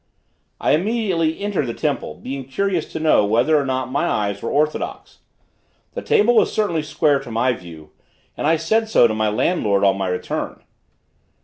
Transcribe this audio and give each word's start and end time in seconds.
I 0.59 0.71
immediately 0.71 1.39
entered 1.41 1.67
the 1.67 1.75
temple, 1.75 2.15
being 2.15 2.45
curious 2.45 2.91
to 2.91 2.99
know 2.99 3.23
whether 3.23 3.55
or 3.55 3.63
not 3.67 3.91
my 3.91 4.07
eyes 4.07 4.41
were 4.41 4.49
orthodox. 4.49 5.19
The 5.93 6.01
table 6.01 6.33
was 6.33 6.51
certainly 6.51 6.81
square 6.81 7.19
to 7.19 7.29
my 7.29 7.53
view, 7.53 7.91
and 8.35 8.47
I 8.47 8.55
said 8.55 8.89
so 8.89 9.05
to 9.05 9.13
my 9.13 9.29
landlord, 9.29 9.83
on 9.83 9.99
my 9.99 10.07
return. 10.07 10.63